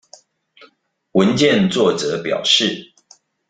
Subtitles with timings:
[1.11, 2.91] 文件作者表示